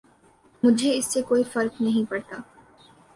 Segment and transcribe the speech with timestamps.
[0.63, 2.35] مجھے اس سے کوئی فرق نہیں پڑتا